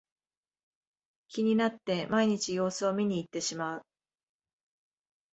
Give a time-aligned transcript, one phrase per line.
[1.27, 3.85] 気になって毎日様子を見にいってしまう